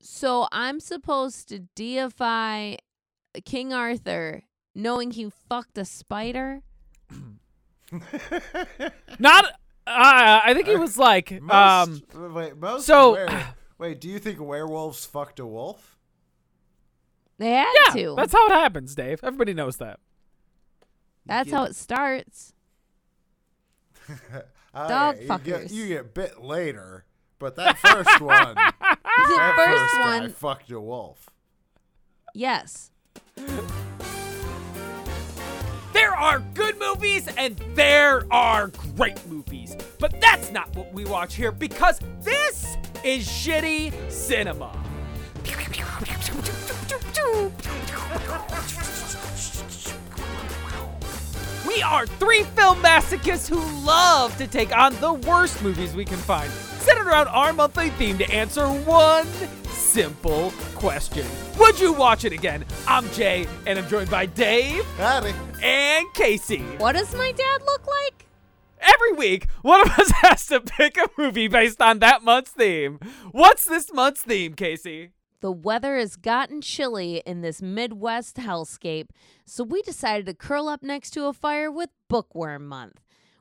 [0.00, 2.76] So I'm supposed to deify
[3.44, 4.42] King Arthur
[4.74, 6.62] knowing he fucked a spider?
[9.18, 9.44] Not.
[9.86, 11.40] Uh, I think he was like.
[11.42, 11.52] Most,
[12.14, 12.34] um.
[12.34, 13.44] wait, most so- were-
[13.78, 15.96] wait, do you think werewolves fucked a wolf?
[17.38, 18.14] They had Yeah, to.
[18.16, 19.20] that's how it happens, Dave.
[19.22, 19.98] Everybody knows that.
[21.26, 22.52] That's how it starts.
[24.08, 24.14] Dog
[24.74, 25.72] yeah, you get, fuckers.
[25.72, 27.04] you get bit later,
[27.40, 31.28] but that first one, The that first guy one, fucked a wolf.
[32.34, 32.92] yes.
[35.92, 39.76] There are good movies and there are great movies.
[39.98, 44.70] But that's not what we watch here because this is shitty cinema.
[51.66, 56.16] We are three film masochists who love to take on the worst movies we can
[56.16, 59.26] find, centered around our monthly theme to answer one
[59.70, 61.26] simple question
[61.58, 62.64] Would you watch it again?
[62.86, 65.32] I'm Jay, and I'm joined by Dave Howdy.
[65.62, 66.62] and Casey.
[66.78, 68.26] What does my dad look like?
[68.80, 72.98] Every week, one of us has to pick a movie based on that month's theme.
[73.30, 75.10] What's this month's theme, Casey?
[75.40, 79.08] The weather has gotten chilly in this Midwest hellscape,
[79.46, 83.00] so we decided to curl up next to a fire with Bookworm Month.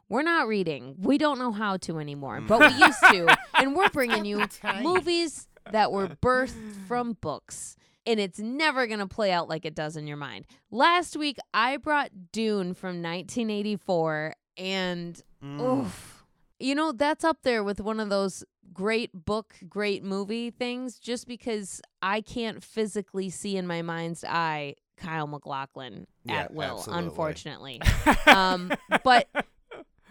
[0.10, 0.96] We're not reading.
[1.00, 3.38] We don't know how to anymore, but we used to.
[3.60, 4.46] And we're bringing you
[4.82, 6.54] movies that were birthed
[6.88, 7.76] from books.
[8.06, 10.46] And it's never going to play out like it does in your mind.
[10.72, 16.24] Last week, I brought Dune from 1984, and oof.
[16.60, 18.44] You know, that's up there with one of those
[18.74, 24.76] great book, great movie things just because I can't physically see in my mind's eye
[24.98, 27.04] Kyle MacLachlan Yeah, at will, absolutely.
[27.06, 27.82] unfortunately.
[28.28, 28.72] um,
[29.04, 29.28] but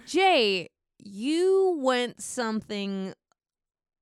[0.09, 3.13] Jay, you went something.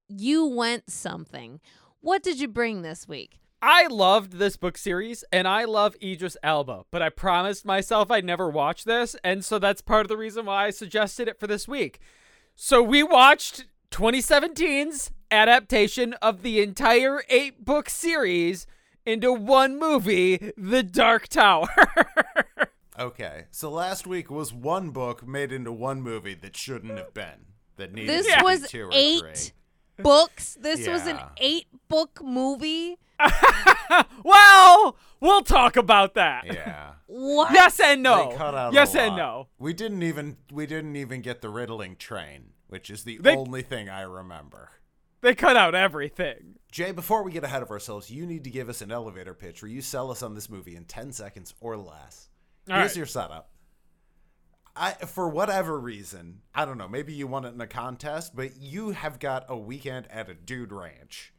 [0.09, 1.59] You went something.
[2.01, 3.41] What did you bring this week?
[3.61, 8.25] I loved this book series and I love Idris Elba, but I promised myself I'd
[8.25, 11.49] never watch this, and so that's part of the reason why I suggested it for
[11.49, 11.99] this week.
[12.55, 18.69] So we watched 2017's adaptation of the entire eight book series
[19.05, 21.67] into one movie, The Dark Tower.
[22.99, 27.47] Okay, so last week was one book made into one movie that shouldn't have been.
[27.77, 30.03] That needed This to be was two or eight three.
[30.03, 30.57] books.
[30.61, 32.97] This was an eight book movie.
[34.25, 36.47] well, we'll talk about that.
[36.47, 36.93] Yeah.
[37.07, 37.53] What?
[37.53, 38.31] Yes and no.
[38.31, 39.49] They cut out yes a and no.
[39.59, 43.63] We didn't even we didn't even get the riddling train, which is the They- only
[43.63, 44.71] thing I remember.
[45.23, 46.57] They cut out everything.
[46.71, 49.63] Jay, before we get ahead of ourselves, you need to give us an elevator pitch
[49.63, 52.29] where you sell us on this movie in 10 seconds or less.
[52.71, 52.97] All Here's right.
[52.97, 53.51] your setup.
[54.79, 58.61] I, for whatever reason, I don't know, maybe you won it in a contest, but
[58.61, 61.33] you have got a weekend at a dude ranch.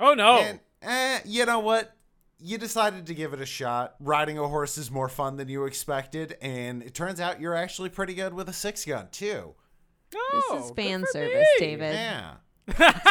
[0.00, 0.38] Oh no.
[0.38, 1.94] And, eh, you know what?
[2.38, 3.94] You decided to give it a shot.
[4.00, 7.90] Riding a horse is more fun than you expected, and it turns out you're actually
[7.90, 9.54] pretty good with a six gun, too.
[10.16, 11.66] Oh, This is fan service, me.
[11.66, 11.94] David.
[11.94, 12.34] Yeah.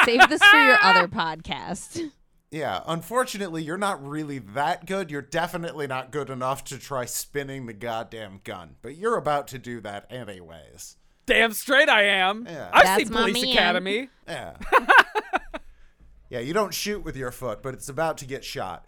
[0.05, 2.09] Save this for your other podcast.
[2.53, 5.09] Yeah, unfortunately, you're not really that good.
[5.09, 9.57] You're definitely not good enough to try spinning the goddamn gun, but you're about to
[9.57, 10.97] do that anyways.
[11.25, 12.45] Damn straight I am.
[12.47, 12.69] Yeah.
[12.71, 13.53] I've That's seen my Police man.
[13.55, 14.09] Academy.
[14.27, 14.57] Yeah.
[16.29, 18.85] yeah, you don't shoot with your foot, but it's about to get shot.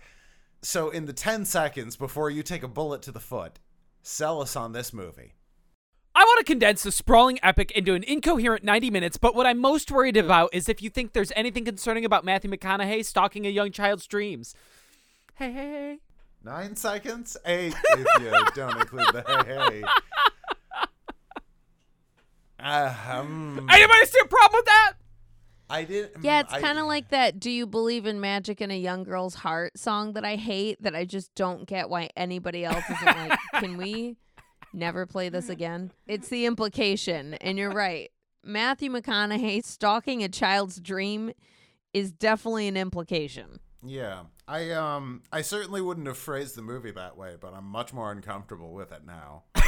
[0.61, 3.57] So, in the 10 seconds before you take a bullet to the foot,
[4.03, 5.33] sell us on this movie.
[6.17, 9.59] I want to condense the sprawling epic into an incoherent 90 minutes, but what I'm
[9.59, 13.49] most worried about is if you think there's anything concerning about Matthew McConaughey stalking a
[13.49, 14.55] young child's dreams.
[15.35, 15.99] Hey, hey, hey.
[16.41, 17.35] Nine seconds?
[17.45, 19.83] Eight if you don't include the hey, hey.
[22.57, 24.93] Uh, um, Anybody see a problem with that?
[25.69, 26.23] I didn't.
[26.23, 29.35] Yeah, it's kind of like that Do You Believe in Magic in a Young Girl's
[29.35, 33.39] Heart song that I hate that I just don't get why anybody else isn't like,
[33.55, 34.15] can we
[34.75, 35.91] never play this again?
[36.07, 37.35] It's the implication.
[37.35, 38.11] And you're right.
[38.43, 41.31] Matthew McConaughey stalking a child's dream
[41.93, 43.59] is definitely an implication.
[43.83, 47.93] Yeah, I um, I certainly wouldn't have phrased the movie that way, but I'm much
[47.93, 49.43] more uncomfortable with it now.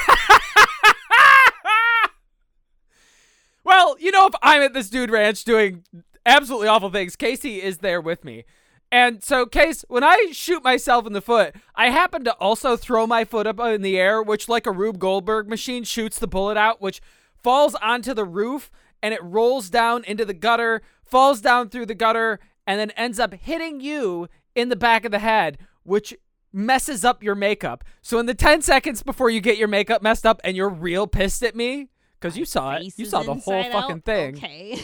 [3.64, 5.84] well, you know, if I'm at this dude ranch doing
[6.26, 8.46] absolutely awful things, Casey is there with me.
[8.92, 13.06] And so, Case, when I shoot myself in the foot, I happen to also throw
[13.06, 16.56] my foot up in the air, which, like a Rube Goldberg machine, shoots the bullet
[16.56, 17.02] out, which
[17.36, 18.72] falls onto the roof
[19.04, 23.20] and it rolls down into the gutter, falls down through the gutter, and then ends
[23.20, 26.16] up hitting you in the back of the head, which
[26.52, 27.84] messes up your makeup.
[28.02, 31.08] So, in the 10 seconds before you get your makeup messed up and you're real
[31.08, 34.06] pissed at me, because you saw it, you saw the whole fucking out.
[34.06, 34.38] thing.
[34.38, 34.82] Okay.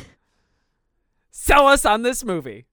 [1.32, 2.66] Sell us on this movie.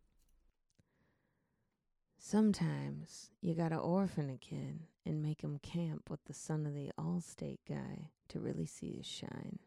[2.31, 6.93] Sometimes you gotta orphan a kid and make him camp with the son of the
[6.97, 9.59] Allstate guy to really see his shine.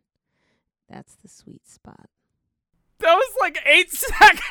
[0.89, 2.09] That's the sweet spot.
[2.99, 4.41] That was like eight seconds.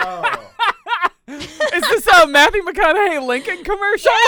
[1.28, 1.34] oh.
[1.74, 4.12] Is this a Matthew McConaughey Lincoln commercial?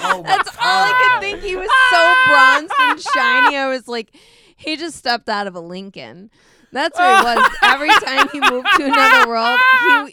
[0.00, 1.40] Oh my That's all I could think.
[1.42, 3.56] He was so bronzed and shiny.
[3.56, 4.14] I was like,
[4.56, 6.30] he just stepped out of a Lincoln.
[6.72, 7.56] That's what it was.
[7.62, 9.58] Every time he moved to another world,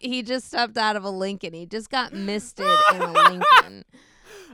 [0.02, 1.54] he he just stepped out of a Lincoln.
[1.54, 3.86] He just got misted in a Lincoln.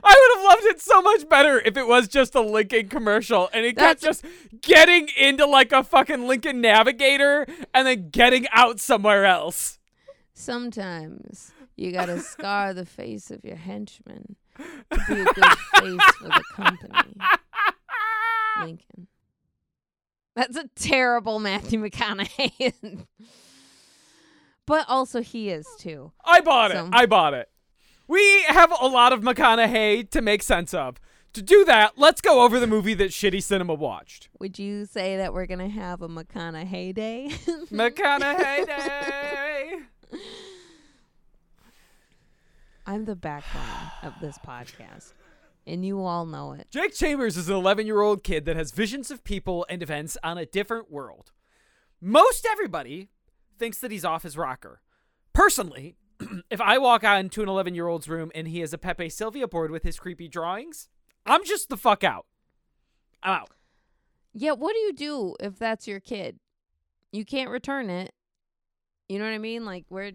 [0.04, 3.48] I would have loved it so much better if it was just a Lincoln commercial
[3.52, 4.24] and he kept just
[4.60, 9.78] getting into like a fucking Lincoln Navigator and then getting out somewhere else.
[10.34, 16.24] Sometimes you gotta scar the face of your henchman to be a good face for
[16.24, 17.16] the company.
[18.60, 19.06] Lincoln.
[20.34, 23.06] That's a terrible Matthew McConaughey.
[24.66, 26.12] but also he is too.
[26.24, 26.84] I bought it.
[26.92, 27.50] I bought it.
[28.08, 30.98] We have a lot of McConaughey to make sense of.
[31.34, 34.28] To do that, let's go over the movie that Shitty Cinema watched.
[34.38, 37.30] Would you say that we're gonna have a McConaughey day?
[37.70, 39.78] McConaughey Day.
[42.86, 43.62] I'm the backbone
[44.02, 45.12] of this podcast,
[45.66, 46.68] and you all know it.
[46.70, 50.16] Jake Chambers is an 11 year old kid that has visions of people and events
[50.22, 51.32] on a different world.
[52.00, 53.08] Most everybody
[53.58, 54.80] thinks that he's off his rocker.
[55.32, 55.96] Personally,
[56.50, 59.08] if I walk out into an 11 year old's room and he has a Pepe
[59.08, 60.88] Sylvia board with his creepy drawings,
[61.24, 62.26] I'm just the fuck out.
[63.22, 63.50] I'm out.
[64.34, 66.38] Yeah, what do you do if that's your kid?
[67.12, 68.12] You can't return it.
[69.08, 69.64] You know what I mean?
[69.64, 70.12] Like where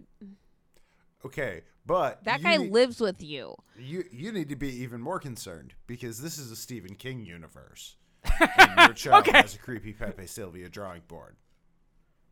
[1.24, 3.54] Okay, but that guy need- lives with you.
[3.78, 7.96] You you need to be even more concerned because this is a Stephen King universe.
[8.40, 9.38] and your child Okay.
[9.38, 11.36] has a creepy Pepe Sylvia drawing board.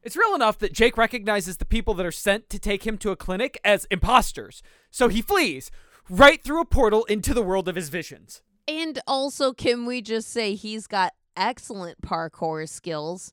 [0.02, 3.10] It's real enough that Jake recognizes the people that are sent to take him to
[3.10, 5.70] a clinic as imposters, so he flees
[6.08, 8.42] right through a portal into the world of his visions.
[8.68, 13.32] And also, can we just say he's got excellent parkour skills?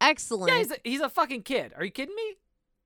[0.00, 0.52] Excellent.
[0.52, 1.72] Yeah, he's a, he's a fucking kid.
[1.76, 2.36] Are you kidding me?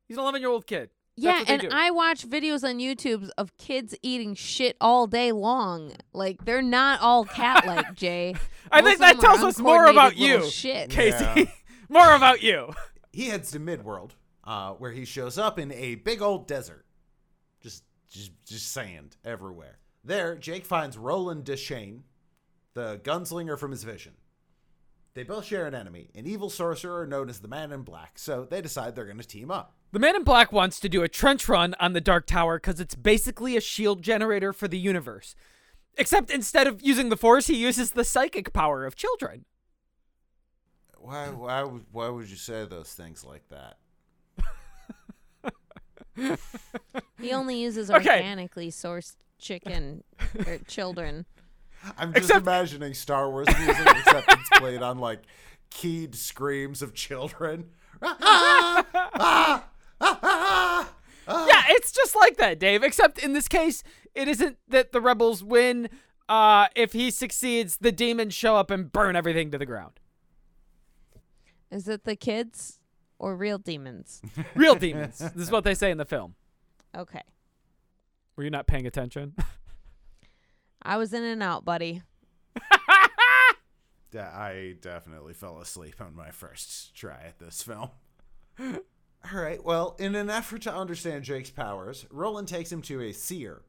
[0.06, 0.91] He's an 11 year old kid.
[1.16, 1.68] Yeah, and do.
[1.70, 5.92] I watch videos on YouTube of kids eating shit all day long.
[6.12, 8.34] Like they're not all cat like, Jay.
[8.72, 10.90] I Most think that tells us more about you, Shit.
[10.90, 11.24] Casey.
[11.24, 11.44] Yeah.
[11.88, 12.72] more about you.
[13.12, 14.12] He heads to Midworld,
[14.44, 16.86] uh, where he shows up in a big old desert.
[17.60, 19.78] Just just just sand everywhere.
[20.02, 22.00] There, Jake finds Roland Deschain,
[22.72, 24.14] the gunslinger from his vision.
[25.14, 28.44] They both share an enemy, an evil sorcerer known as the Man in Black, so
[28.48, 29.74] they decide they're going to team up.
[29.92, 32.78] The Man in Black wants to do a trench run on the Dark Tower because
[32.78, 35.34] it's basically a shield generator for the universe.
[35.98, 39.44] Except instead of using the Force, he uses the psychic power of children.
[40.96, 43.78] Why why would- why would you say those things like that?
[47.18, 48.16] He only uses Okay.
[48.18, 50.04] organically sourced chicken
[50.46, 51.24] or children.
[51.98, 55.22] I'm just Except- imagining Star Wars music, except it's played on like
[55.70, 57.70] keyed screams of children.
[58.02, 59.64] Ah, ah,
[60.00, 60.94] ah, ah,
[61.28, 61.46] ah.
[61.48, 62.82] Yeah, it's just like that, Dave.
[62.82, 63.82] Except in this case,
[64.14, 65.88] it isn't that the rebels win.
[66.28, 70.00] Uh, if he succeeds, the demons show up and burn everything to the ground.
[71.70, 72.78] Is it the kids
[73.18, 74.22] or real demons?
[74.54, 75.18] Real demons.
[75.18, 76.34] this is what they say in the film.
[76.96, 77.22] Okay.
[78.37, 79.34] Were you not paying attention?
[80.82, 82.02] I was in and out, buddy.
[84.12, 87.90] Yeah, I definitely fell asleep on my first try at this film.
[88.58, 93.12] All right, well, in an effort to understand Jake's powers, Roland takes him to a
[93.12, 93.62] seer.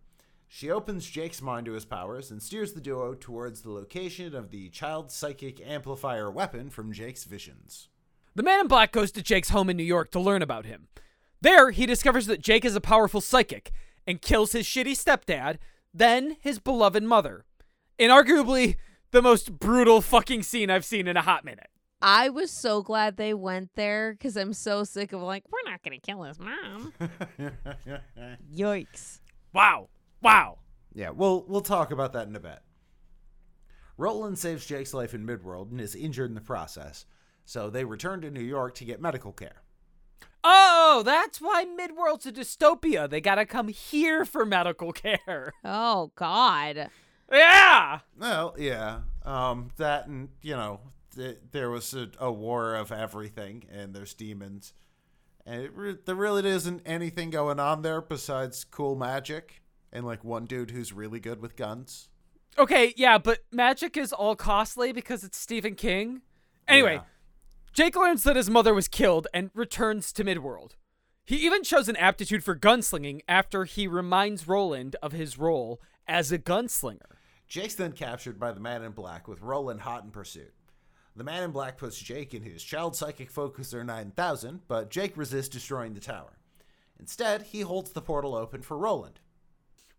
[0.48, 4.50] She opens Jake's mind to his powers and steers the duo towards the location of
[4.50, 7.88] the child psychic amplifier weapon from Jake's visions.
[8.36, 10.88] The man in black goes to Jake's home in New York to learn about him.
[11.42, 13.72] There, he discovers that Jake is a powerful psychic
[14.08, 15.58] and kills his shitty stepdad,
[15.94, 17.46] then his beloved mother.
[17.98, 18.78] In arguably
[19.12, 21.70] the most brutal fucking scene I've seen in a hot minute.
[22.02, 25.84] I was so glad they went there because I'm so sick of like, we're not
[25.84, 26.94] going to kill his mom.
[28.56, 29.20] Yikes.
[29.54, 29.90] Wow.
[30.22, 30.60] Wow.
[30.94, 32.60] Yeah, we'll we'll talk about that in a bit.
[33.98, 37.06] Roland saves Jake's life in Midworld and is injured in the process,
[37.46, 39.62] so they return to New York to get medical care.
[40.44, 43.10] Oh, that's why Midworld's a dystopia.
[43.10, 45.54] They gotta come here for medical care.
[45.64, 46.90] Oh, God.
[47.32, 48.00] Yeah.
[48.18, 50.80] Well, yeah, um, that and you know,
[51.16, 54.74] th- there was a, a war of everything, and there's demons,
[55.46, 59.62] and it re- there really isn't anything going on there besides cool magic
[59.94, 62.10] and like one dude who's really good with guns.
[62.58, 66.22] Okay, yeah, but magic is all costly because it's Stephen King.
[66.68, 67.02] Anyway, Yeah.
[67.74, 70.72] Jake learns that his mother was killed and returns to Midworld.
[71.24, 76.34] He even shows an aptitude for gunslinging after he reminds Roland of his role as
[76.34, 77.16] a gunslinger.
[77.48, 80.54] Jake's then captured by the Man in Black with Roland hot in pursuit.
[81.16, 85.50] The Man in Black puts Jake in his Child Psychic Focuser 9000, but Jake resists
[85.50, 86.40] destroying the tower.
[87.00, 89.22] Instead, he holds the portal open for Roland.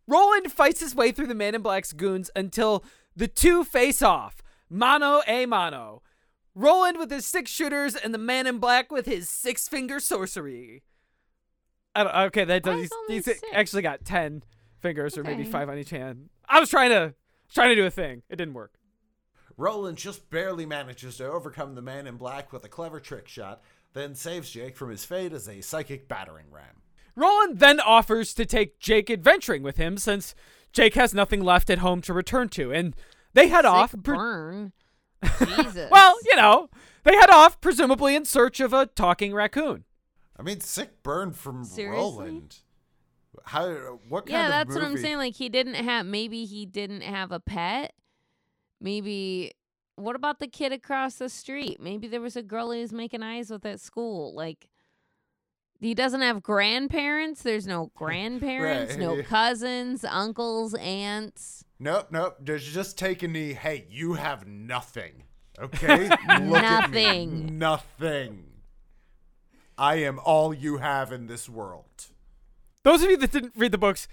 [0.07, 2.85] Roland fights his way through the Man in Black's goons until
[3.17, 6.03] the two face off, mano a mano.
[6.55, 10.83] Roland with his six shooters and the Man in Black with his six finger sorcery.
[11.95, 12.85] I don't, okay, that does.
[12.85, 14.43] is He's, he's actually got ten
[14.81, 16.29] fingers, or maybe five on each hand.
[16.49, 17.15] I was trying to
[17.53, 18.23] trying to do a thing.
[18.29, 18.75] It didn't work.
[19.57, 23.63] Roland just barely manages to overcome the Man in Black with a clever trick shot,
[23.93, 26.83] then saves Jake from his fate as a psychic battering ram.
[27.15, 30.35] Roland then offers to take Jake adventuring with him since
[30.73, 32.97] Jake has nothing left at home to return to, and
[33.35, 33.95] they head Sick off.
[34.03, 34.73] pre- burn.
[35.23, 35.89] Jesus.
[35.91, 36.69] well, you know,
[37.05, 39.85] they head off presumably in search of a talking raccoon.
[40.39, 42.01] I mean, sick burn from Seriously?
[42.01, 42.57] Roland.
[43.45, 43.99] How?
[44.09, 45.17] What kind of yeah, of that's what I'm saying.
[45.17, 46.07] Like he didn't have.
[46.07, 47.95] Maybe he didn't have a pet.
[48.81, 49.53] Maybe.
[49.97, 51.79] What about the kid across the street?
[51.81, 54.35] Maybe there was a girl he was making eyes with at school.
[54.35, 54.69] Like
[55.81, 57.43] he doesn't have grandparents.
[57.43, 61.65] There's no grandparents, no cousins, uncles, aunts.
[61.83, 62.37] Nope, nope.
[62.45, 65.25] Just, just taking the hey, you have nothing.
[65.61, 66.09] Okay?
[66.41, 67.27] Look at me.
[67.27, 67.59] Nothing.
[67.59, 68.45] Nothing.
[69.77, 72.07] I am all you have in this world.
[72.85, 74.07] Those of you that didn't read the books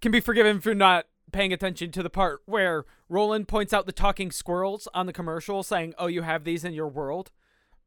[0.00, 3.92] can be forgiven for not paying attention to the part where Roland points out the
[3.92, 7.32] talking squirrels on the commercial saying, Oh, you have these in your world.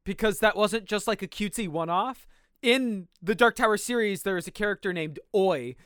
[0.04, 2.26] Because that wasn't just like a cutesy one off.
[2.60, 5.76] In the Dark Tower series, there is a character named Oi.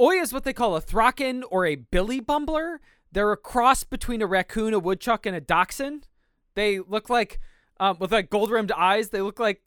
[0.00, 2.78] Oi is what they call a Throcken or a Billy Bumbler.
[3.12, 6.08] They're a cross between a raccoon, a woodchuck, and a dachshund.
[6.54, 7.40] They look like,
[7.78, 9.62] um, with like gold rimmed eyes, they look like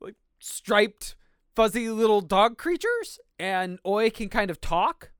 [0.00, 1.16] like striped
[1.56, 5.10] fuzzy little dog creatures and Oi can kind of talk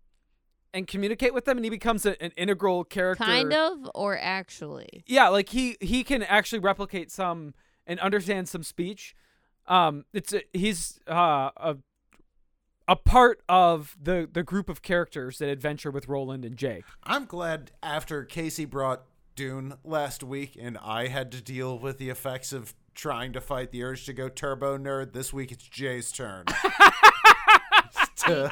[0.73, 3.25] and communicate with them and he becomes a, an integral character.
[3.25, 5.03] Kind of, or actually.
[5.07, 7.55] Yeah, like he he can actually replicate some
[7.87, 9.17] and understand some speech.
[9.67, 11.77] Um it's a, he's uh a
[12.89, 16.85] a part of the the group of characters that adventure with Roland and Jake.
[17.05, 19.03] I'm glad after Casey brought
[19.37, 23.71] Dune last week and I had to deal with the effects of trying to fight
[23.71, 26.47] the urge to go turbo nerd, this week it's Jay's turn.
[28.17, 28.51] To-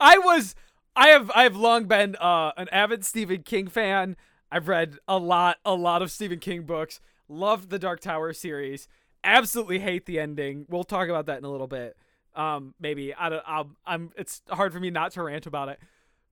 [0.00, 0.54] I was
[0.96, 4.16] I have I have long been uh, an avid Stephen King fan.
[4.50, 7.00] I've read a lot a lot of Stephen King books.
[7.28, 8.88] Loved the Dark Tower series.
[9.22, 10.64] Absolutely hate the ending.
[10.68, 11.96] We'll talk about that in a little bit.
[12.36, 13.42] Um, maybe I don't.
[13.46, 14.10] I'll, I'm.
[14.16, 15.78] It's hard for me not to rant about it.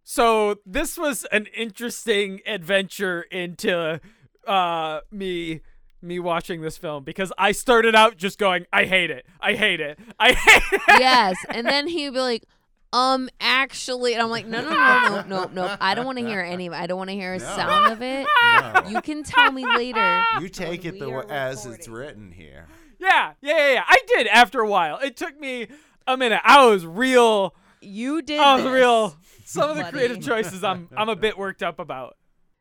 [0.03, 4.01] So this was an interesting adventure into
[4.47, 5.61] uh me
[6.03, 9.25] me watching this film because I started out just going, I hate it.
[9.41, 9.99] I hate it.
[10.19, 10.83] I hate it.
[11.01, 12.45] yes, and then he'd be like,
[12.93, 15.77] "Um, actually," and I'm like, "No, no, no, no, no, no.
[15.81, 16.67] I don't want to hear any.
[16.67, 16.77] of it.
[16.77, 17.45] I don't want to hear a No.
[17.57, 18.27] sound of it.
[18.45, 18.83] no.
[18.91, 22.67] You can tell me later." You take it the are wa- as it's written here.
[23.01, 23.85] Yeah, yeah, yeah, yeah.
[23.89, 24.99] I did after a while.
[24.99, 25.69] It took me
[26.07, 26.41] a minute.
[26.45, 27.55] I was real.
[27.81, 28.41] You did.
[28.41, 28.73] I was this.
[28.73, 29.17] real.
[29.45, 32.17] Some of the creative choices I'm I'm a bit worked up about.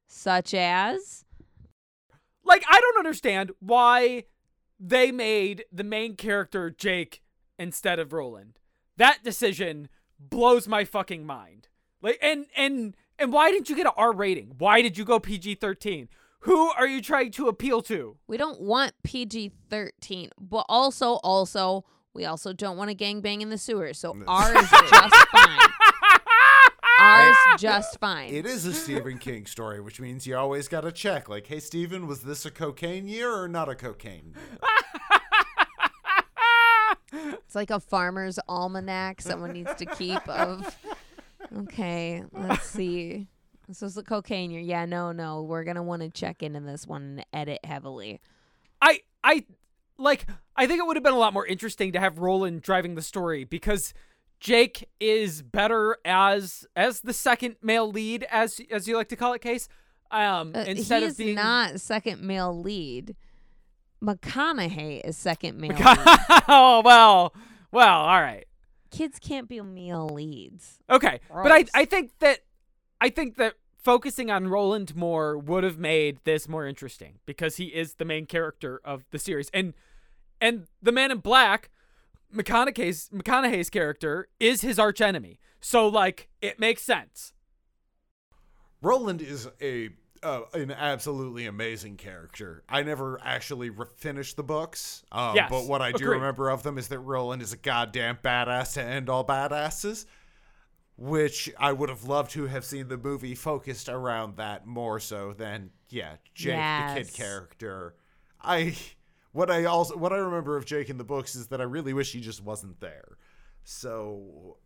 [0.08, 1.26] Such as
[2.44, 4.26] Like I don't understand why
[4.80, 7.22] they made the main character Jake
[7.58, 8.60] instead of Roland.
[8.98, 9.88] That decision
[10.20, 11.70] blows my fucking mind.
[12.02, 14.56] Like and and and why didn't you get an R rating?
[14.58, 16.08] Why did you go PG-13?
[16.42, 18.18] Who are you trying to appeal to?
[18.28, 23.58] we don't want PG-13, but also, also, we also don't want a gangbang in the
[23.58, 24.00] sewers.
[24.00, 25.60] So ours is just fine.
[27.00, 28.34] Ours is just fine.
[28.34, 31.28] It is a Stephen King story, which means you always got to check.
[31.28, 34.44] Like, hey, Stephen, was this a cocaine year or not a cocaine year?
[37.16, 40.76] It's like a farmer's almanac someone needs to keep of
[41.56, 43.28] Okay, let's see.
[43.68, 44.62] This was the cocaine year.
[44.62, 45.44] Yeah, no, no.
[45.44, 48.20] We're gonna want to check into this one and edit heavily.
[48.82, 49.46] I I
[49.98, 52.96] like I think it would have been a lot more interesting to have Roland driving
[52.96, 53.94] the story because
[54.40, 59.34] Jake is better as as the second male lead as as you like to call
[59.34, 59.68] it case
[60.12, 63.16] um Uh, instead he of being not second male lead.
[64.04, 65.98] McConaughey is second male lead.
[66.48, 67.34] oh well
[67.72, 68.46] well all right
[68.92, 70.80] Kids can't be male leads.
[70.90, 72.40] okay but I I think that
[73.02, 77.66] I think that focusing on Roland more would have made this more interesting because he
[77.66, 79.74] is the main character of the series and
[80.44, 81.70] and the man in black
[82.36, 85.40] McConaughey's McConaughey's character is his archenemy.
[85.62, 87.34] So like it makes sense.
[88.82, 89.90] Roland is a
[90.22, 92.64] uh, an absolutely amazing character.
[92.70, 96.16] I never actually re- finished the books, um, Yes, but what I do agreed.
[96.16, 100.06] remember of them is that Roland is a goddamn badass to end all badasses.
[100.96, 105.34] Which I would have loved to have seen the movie focused around that more so
[105.34, 107.96] than yeah, Jake the kid character.
[108.40, 108.76] I
[109.34, 111.94] what I also what I remember of Jake in the books is that I really
[111.94, 113.18] wish he just wasn't there.
[113.66, 114.58] So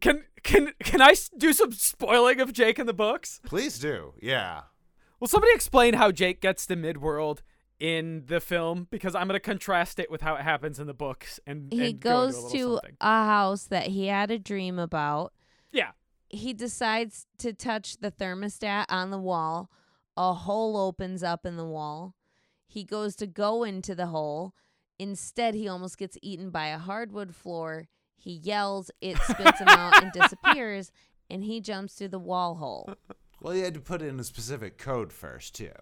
[0.00, 3.40] Can can can I do some spoiling of Jake in the books?
[3.44, 4.62] please do, yeah.
[5.20, 7.40] Will somebody explain how Jake gets to Midworld
[7.78, 8.88] in the film?
[8.90, 11.38] Because I'm gonna contrast it with how it happens in the books.
[11.46, 12.96] And he and go into a goes to something.
[13.00, 15.32] a house that he had a dream about.
[15.70, 15.90] yeah.
[16.34, 19.70] He decides to touch the thermostat on the wall.
[20.16, 22.14] A hole opens up in the wall.
[22.72, 24.54] He goes to go into the hole.
[24.98, 27.86] Instead, he almost gets eaten by a hardwood floor.
[28.16, 30.90] He yells, it spits him out and disappears,
[31.28, 32.94] and he jumps through the wall hole.
[33.42, 35.72] Well, you had to put in a specific code first too.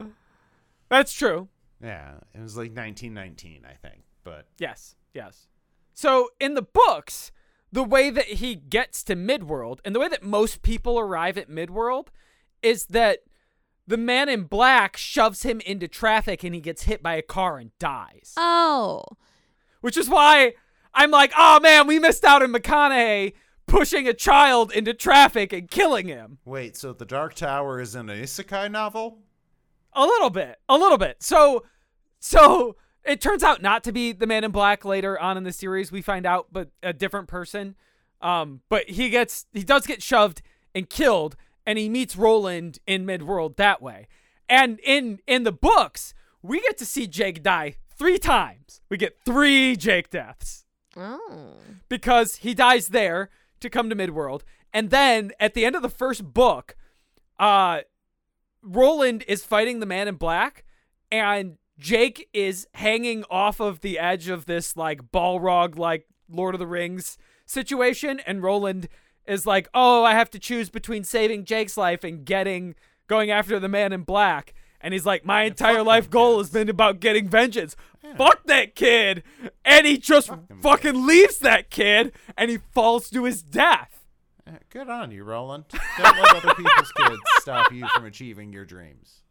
[0.88, 1.47] That's true.
[1.80, 4.02] Yeah, it was like 1919, I think.
[4.25, 5.47] But Yes, yes.
[5.94, 7.30] So in the books,
[7.70, 11.49] the way that he gets to Midworld and the way that most people arrive at
[11.49, 12.09] Midworld
[12.64, 13.20] is that
[13.90, 17.59] the man in black shoves him into traffic and he gets hit by a car
[17.59, 18.35] and dies.
[18.37, 19.02] Oh,
[19.80, 20.54] Which is why
[20.94, 23.32] I'm like, oh man, we missed out on McConaughey
[23.66, 26.38] pushing a child into traffic and killing him.
[26.44, 29.18] wait, so the Dark Tower is an isekai novel?
[29.92, 30.59] A little bit.
[30.68, 31.20] A little bit.
[31.23, 31.64] So
[32.20, 35.52] so it turns out not to be the man in black later on in the
[35.52, 35.90] series.
[35.90, 37.75] We find out, but a different person.
[38.23, 40.42] Um, but he gets he does get shoved
[40.76, 41.35] and killed,
[41.67, 44.09] and he meets Roland in Midworld that way.
[44.49, 48.81] And in in the books, we get to see Jake die three times.
[48.88, 50.64] We get three Jake deaths
[50.97, 51.55] oh,
[51.88, 54.43] because he dies there to come to Midworld.
[54.73, 56.76] And then at the end of the first book,
[57.38, 57.81] uh
[58.62, 60.64] Roland is fighting the man in black
[61.11, 66.58] and Jake is hanging off of the edge of this like Balrog like Lord of
[66.58, 68.89] the Rings situation and Roland
[69.30, 72.75] is like, "Oh, I have to choose between saving Jake's life and getting
[73.06, 76.49] going after the man in black." And he's like, "My entire life goal kids.
[76.49, 77.76] has been about getting vengeance.
[78.16, 79.23] Fuck that kid."
[79.64, 84.00] And he just Fuck fucking leaves that kid and he falls to his death.
[84.71, 85.64] Good on you, Roland.
[85.71, 89.23] Don't let other people's kids stop you from achieving your dreams.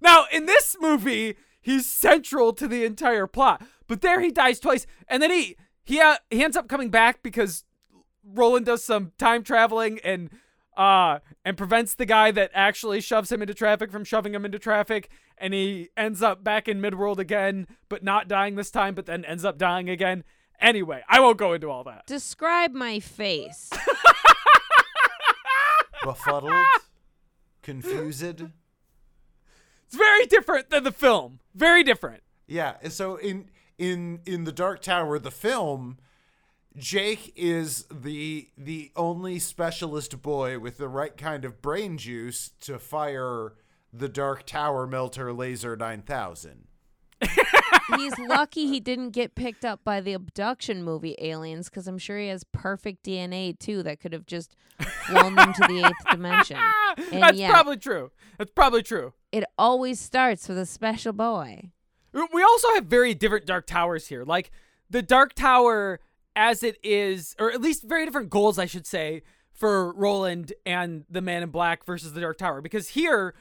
[0.00, 4.86] Now, in this movie, he's central to the entire plot, but there he dies twice,
[5.08, 7.64] and then he he uh, he ends up coming back because
[8.26, 10.30] Roland does some time traveling and
[10.76, 14.58] uh and prevents the guy that actually shoves him into traffic from shoving him into
[14.58, 15.08] traffic,
[15.38, 19.24] and he ends up back in Midworld again, but not dying this time, but then
[19.24, 20.24] ends up dying again.
[20.60, 22.06] Anyway, I won't go into all that.
[22.06, 23.70] describe my face.
[26.04, 26.66] Befuddled,
[27.62, 28.22] confused.
[29.86, 31.40] It's very different than the film.
[31.54, 32.22] Very different.
[32.46, 35.98] Yeah, so in in in the Dark Tower, the film,
[36.76, 42.78] Jake is the the only specialist boy with the right kind of brain juice to
[42.78, 43.54] fire
[43.92, 46.66] the Dark Tower Melter Laser 9000.
[47.96, 52.18] He's lucky he didn't get picked up by the abduction movie aliens because I'm sure
[52.18, 54.56] he has perfect DNA too that could have just
[55.06, 56.58] flown them to the eighth dimension.
[57.12, 58.10] And That's yet, probably true.
[58.38, 59.12] That's probably true.
[59.32, 61.70] it always starts with a special boy.
[62.12, 64.24] We also have very different Dark Towers here.
[64.24, 64.50] Like
[64.88, 66.00] the Dark Tower,
[66.36, 71.04] as it is, or at least very different goals, I should say, for Roland and
[71.08, 72.60] the Man in Black versus the Dark Tower.
[72.60, 73.34] Because here,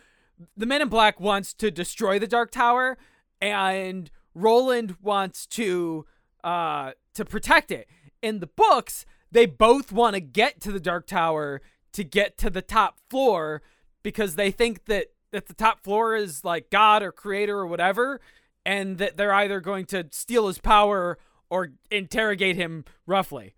[0.55, 2.97] the Man in Black wants to destroy the Dark Tower,
[3.41, 6.05] and Roland wants to
[6.43, 7.87] uh to protect it.
[8.21, 11.61] In the books, they both want to get to the Dark Tower
[11.93, 13.61] to get to the top floor
[14.03, 18.21] because they think that that the top floor is like God or creator or whatever
[18.65, 21.17] and that they're either going to steal his power
[21.49, 23.55] or interrogate him roughly.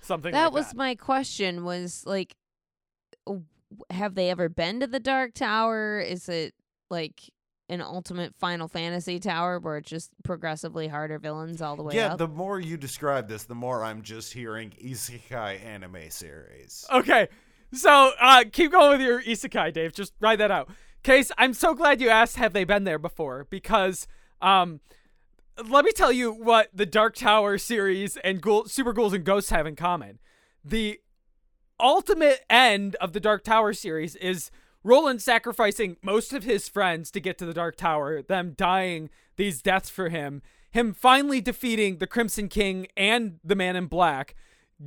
[0.00, 0.76] Something that like was that.
[0.76, 2.34] my question was like
[3.90, 6.54] have they ever been to the dark tower is it
[6.90, 7.30] like
[7.68, 12.12] an ultimate final fantasy tower where it's just progressively harder villains all the way yeah,
[12.12, 16.84] up the more you describe this, the more I'm just hearing isekai anime series.
[16.92, 17.28] Okay.
[17.72, 19.92] So, uh keep going with your isekai, Dave.
[19.92, 20.68] Just write that out.
[21.04, 24.08] Case, I'm so glad you asked have they been there before because
[24.42, 24.80] um
[25.68, 29.50] let me tell you what the Dark Tower series and Ghoul, Super Ghouls and Ghosts
[29.50, 30.18] have in common.
[30.64, 31.00] The
[31.78, 34.50] ultimate end of the Dark Tower series is
[34.82, 39.62] Roland sacrificing most of his friends to get to the Dark Tower, them dying these
[39.62, 44.34] deaths for him, him finally defeating the Crimson King and the Man in Black,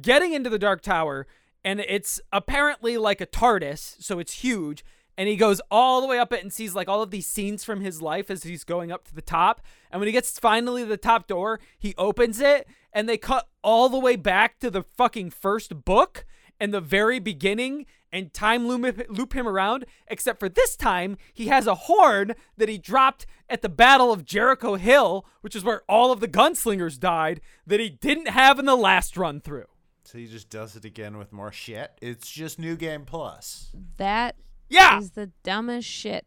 [0.01, 1.27] getting into the Dark Tower,
[1.63, 4.83] and it's apparently like a TARDIS, so it's huge,
[5.17, 7.63] and he goes all the way up it and sees like all of these scenes
[7.63, 9.61] from his life as he's going up to the top.
[9.91, 13.47] And when he gets finally to the top door, he opens it and they cut
[13.63, 16.25] all the way back to the fucking first book
[16.59, 21.47] and the very beginning and time loop, loop him around, except for this time he
[21.47, 25.81] has a horn that he dropped at the Battle of Jericho Hill, which is where
[25.89, 29.65] all of the gunslingers died, that he didn't have in the last run through.
[30.03, 31.91] So he just does it again with more shit.
[32.01, 33.71] It's just New Game Plus.
[33.97, 34.35] That
[34.69, 34.99] Yeah.
[34.99, 36.25] is the dumbest shit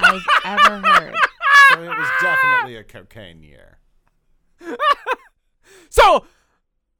[0.00, 1.14] I've ever heard.
[1.70, 3.78] So it was definitely a cocaine year.
[5.88, 6.24] So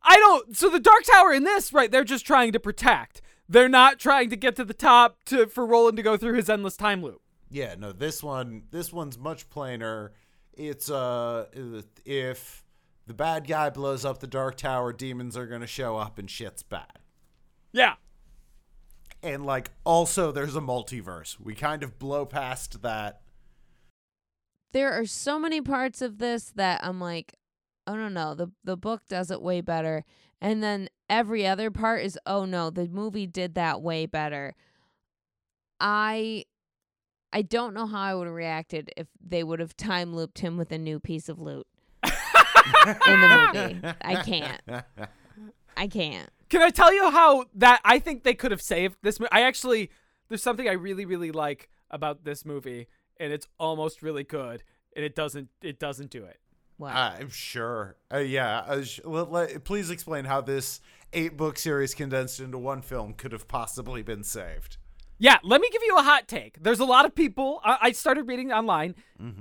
[0.02, 0.56] I don't.
[0.56, 1.90] So the Dark Tower in this, right?
[1.90, 3.22] They're just trying to protect.
[3.48, 6.48] They're not trying to get to the top to for Roland to go through his
[6.50, 7.20] endless time loop.
[7.50, 10.12] Yeah, no, this one this one's much plainer.
[10.52, 11.46] It's uh
[12.04, 12.64] if
[13.06, 16.62] the bad guy blows up the Dark Tower, demons are gonna show up and shit's
[16.62, 16.98] bad.
[17.72, 17.94] Yeah.
[19.22, 21.38] And like also there's a multiverse.
[21.40, 23.20] We kind of blow past that.
[24.72, 27.34] There are so many parts of this that I'm like,
[27.86, 30.04] oh no no, the the book does it way better.
[30.40, 34.54] And then every other part is, oh no, the movie did that way better.
[35.78, 36.44] I
[37.32, 40.56] I don't know how I would have reacted if they would have time looped him
[40.56, 41.66] with a new piece of loot
[42.04, 42.10] in
[43.20, 43.94] the movie.
[44.02, 44.60] I can't.
[45.76, 46.30] I can't.
[46.52, 49.30] Can I tell you how that I think they could have saved this movie?
[49.32, 49.88] I actually
[50.28, 52.88] there's something I really really like about this movie,
[53.18, 54.62] and it's almost really good,
[54.94, 56.38] and it doesn't it doesn't do it.
[56.76, 56.92] What?
[56.94, 57.96] I'm sure.
[58.12, 58.58] Uh, yeah.
[58.66, 60.82] Uh, sh- let, let- please explain how this
[61.14, 64.76] eight book series condensed into one film could have possibly been saved.
[65.18, 66.60] Yeah, let me give you a hot take.
[66.62, 67.60] There's a lot of people.
[67.64, 68.94] I, I started reading online,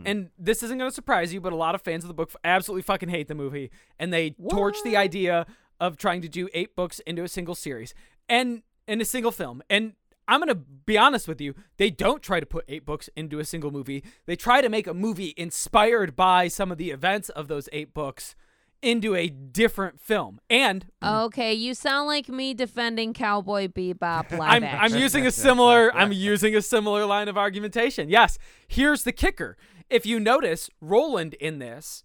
[0.05, 2.29] and this isn't going to surprise you, but a lot of fans of the book
[2.31, 5.47] f- absolutely fucking hate the movie, and they torch the idea
[5.81, 7.93] of trying to do eight books into a single series
[8.29, 9.61] and in a single film.
[9.69, 9.93] And
[10.27, 13.39] I'm going to be honest with you, they don't try to put eight books into
[13.39, 14.03] a single movie.
[14.27, 17.93] They try to make a movie inspired by some of the events of those eight
[17.93, 18.35] books
[18.83, 20.39] into a different film.
[20.49, 25.93] And Okay, you sound like me defending Cowboy Bebop live I'm, I'm using a similar
[25.95, 28.09] I'm using a similar line of argumentation.
[28.09, 28.37] Yes.
[28.67, 29.57] Here's the kicker.
[29.89, 32.03] If you notice, Roland in this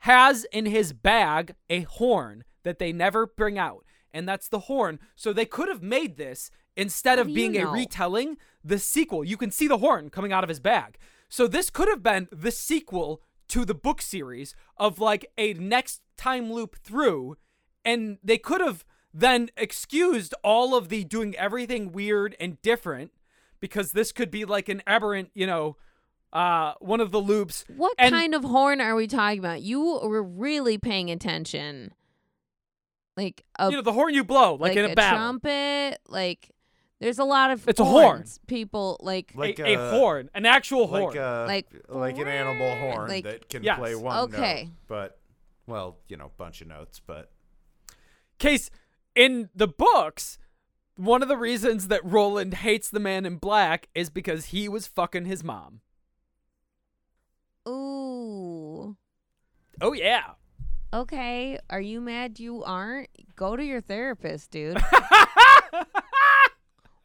[0.00, 3.84] has in his bag a horn that they never bring out.
[4.12, 4.98] And that's the horn.
[5.16, 9.24] So they could have made this instead of being a retelling, the sequel.
[9.24, 10.98] You can see the horn coming out of his bag.
[11.28, 16.00] So this could have been the sequel to the book series of like a next
[16.16, 17.36] time loop through
[17.84, 23.12] and they could have then excused all of the doing everything weird and different
[23.60, 25.76] because this could be like an aberrant, you know,
[26.32, 27.64] uh one of the loops.
[27.76, 29.62] What And- kind of horn are we talking about?
[29.62, 31.92] You were really paying attention.
[33.16, 35.18] Like a you know, the horn you blow like, in a, battle.
[35.18, 36.50] trumpet, like
[37.00, 38.04] there's a lot of It's a horn.
[38.04, 38.40] horns.
[38.48, 41.04] People like Like a, a a- horn, an actual horn.
[41.04, 43.78] Like a Like, like an animal horn like- that can Yes.
[43.78, 44.64] play one Okay.
[44.64, 45.18] note, but
[45.66, 47.30] well, you know, bunch of notes, but
[48.38, 48.68] Case
[49.14, 50.38] in the books,
[50.96, 54.86] one of the reasons that Roland hates the man in black is because he was
[54.88, 55.80] fucking his mom.
[57.68, 58.96] ooh.
[59.80, 60.32] Oh yeah.
[60.94, 63.08] Okay, are you mad you aren't?
[63.34, 64.80] Go to your therapist, dude.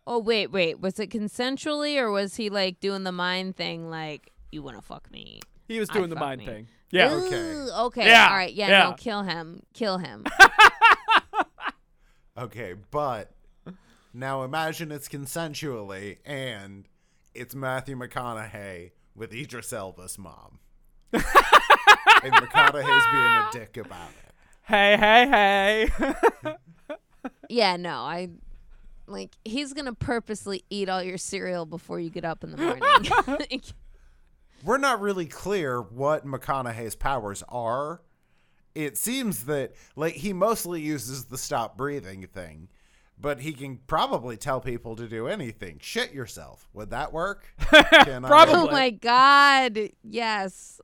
[0.06, 0.80] oh wait, wait.
[0.80, 4.84] Was it consensually or was he like doing the mind thing like you want to
[4.84, 5.39] fuck me?
[5.67, 6.45] He was I doing the fuck mind me.
[6.45, 6.67] thing.
[6.91, 7.13] Yeah.
[7.13, 7.67] Okay.
[7.80, 8.06] Okay.
[8.06, 8.54] Yeah, All right.
[8.54, 8.89] Yeah, yeah.
[8.89, 9.63] No, kill him.
[9.73, 10.23] Kill him.
[12.38, 13.32] okay, but
[14.13, 16.88] now imagine it's consensually and
[17.34, 20.60] it's Matthew McConaughey with Idris Elba's mom.
[22.23, 24.33] and McConaughey's being a dick about it.
[24.63, 26.55] Hey, hey, hey.
[27.49, 27.75] yeah.
[27.77, 28.29] No, I.
[29.07, 33.62] Like he's gonna purposely eat all your cereal before you get up in the morning.
[34.63, 38.01] We're not really clear what McConaughey's powers are.
[38.75, 42.67] It seems that like he mostly uses the stop breathing thing,
[43.19, 45.79] but he can probably tell people to do anything.
[45.81, 46.69] Shit yourself.
[46.73, 47.51] Would that work?
[47.71, 48.69] Can I- oh Probably.
[48.69, 49.79] oh my god.
[50.03, 50.79] Yes.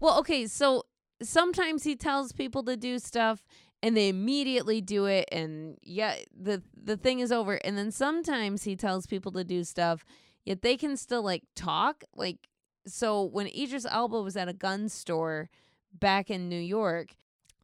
[0.00, 0.84] Well, okay, so
[1.22, 3.44] sometimes he tells people to do stuff
[3.82, 7.54] and they immediately do it and yeah, the the thing is over.
[7.64, 10.04] And then sometimes he tells people to do stuff
[10.44, 12.04] yet they can still like talk.
[12.14, 12.48] Like
[12.86, 15.48] so when Idris Elba was at a gun store
[15.92, 17.14] back in New York,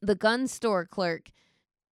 [0.00, 1.30] the gun store clerk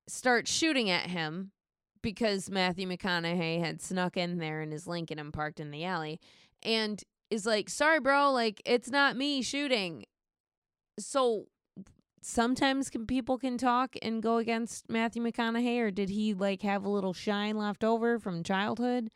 [0.07, 1.53] starts shooting at him
[2.01, 6.21] because Matthew McConaughey had snuck in there in his Lincoln and parked in the alley
[6.63, 10.05] and is like, "Sorry, bro, like it's not me shooting."
[10.99, 11.47] So
[12.21, 16.85] sometimes can people can talk and go against Matthew McConaughey or did he like have
[16.85, 19.11] a little shine left over from childhood?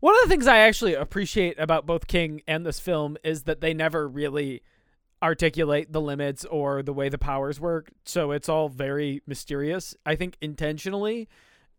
[0.00, 3.60] One of the things I actually appreciate about both King and this film is that
[3.60, 4.62] they never really
[5.22, 7.90] articulate the limits or the way the powers work.
[8.04, 11.28] So it's all very mysterious, I think intentionally.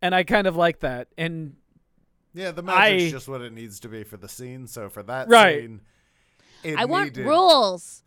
[0.01, 1.07] And I kind of like that.
[1.17, 1.55] And
[2.33, 4.67] Yeah, the magic's I- just what it needs to be for the scene.
[4.67, 5.61] So for that Right.
[5.61, 5.81] scene,
[6.63, 8.03] it I want needed- rules.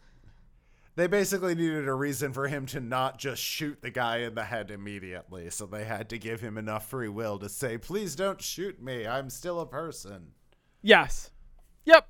[0.97, 4.45] They basically needed a reason for him to not just shoot the guy in the
[4.45, 5.49] head immediately.
[5.51, 9.07] So they had to give him enough free will to say, "Please don't shoot me.
[9.07, 10.33] I'm still a person."
[10.83, 11.31] yes.
[11.85, 12.09] Yep.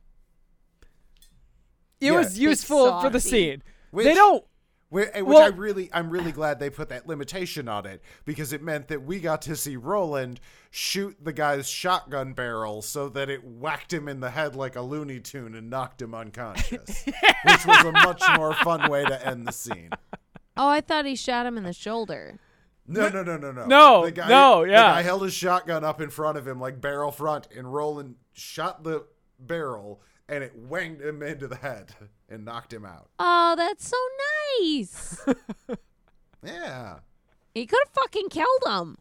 [2.00, 2.12] It Yeah.
[2.18, 3.62] was useful for the scene.
[3.90, 4.44] Which, they don't
[4.92, 8.02] Eh, which, which Well- I really, I'm really glad they put that limitation on it
[8.24, 13.08] because it meant that we got to see Roland shoot the guy's shotgun barrel so
[13.10, 17.04] that it whacked him in the head like a Looney Tune and knocked him unconscious,
[17.44, 19.90] which was a much more fun way to end the scene.
[20.56, 22.38] Oh, I thought he shot him in the shoulder.
[22.86, 23.66] No, no, no, no, no.
[23.66, 24.92] No, the guy, no, yeah.
[24.92, 28.82] I held his shotgun up in front of him like barrel front, and Roland shot
[28.82, 29.04] the
[29.38, 31.92] barrel, and it wanged him into the head
[32.28, 33.10] and knocked him out.
[33.18, 33.96] Oh, that's so
[34.60, 35.20] nice.
[36.42, 37.00] Yeah.
[37.52, 38.96] he could have fucking killed him.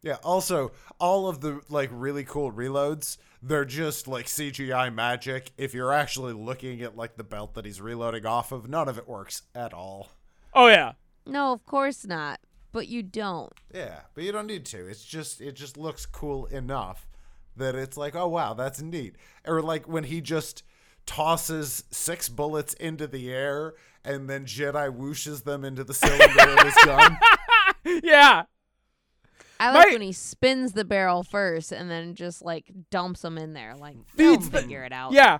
[0.00, 0.18] Yeah.
[0.22, 5.50] Also, all of the like really cool reloads, they're just like CGI magic.
[5.58, 8.96] If you're actually looking at like the belt that he's reloading off of, none of
[8.96, 10.10] it works at all.
[10.54, 10.92] Oh yeah.
[11.26, 12.38] No, of course not.
[12.70, 13.52] But you don't.
[13.74, 14.86] Yeah, but you don't need to.
[14.86, 17.08] It's just it just looks cool enough
[17.60, 19.14] that it's like, oh wow, that's neat.
[19.46, 20.62] Or like when he just
[21.06, 26.58] tosses six bullets into the air and then Jedi whooshes them into the cylinder of
[26.64, 27.18] his gun.
[27.84, 28.42] Yeah.
[29.58, 29.92] I like Right.
[29.94, 33.74] when he spins the barrel first and then just like dumps them in there.
[33.74, 35.12] Like they'll Feeds the- figure it out.
[35.12, 35.38] Yeah.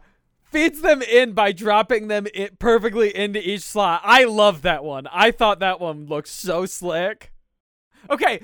[0.50, 4.00] Feeds them in by dropping them it perfectly into each slot.
[4.04, 5.06] I love that one.
[5.12, 7.30] I thought that one looked so slick.
[8.08, 8.40] Okay,